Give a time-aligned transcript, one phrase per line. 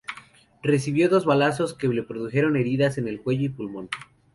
[0.63, 3.87] Recibió dos balazos que le produjeron heridas en el cuello y el pulmón.